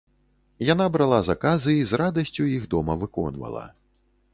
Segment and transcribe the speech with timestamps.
[0.73, 3.63] Яна брала заказы і з радасцю іх дома выконвала.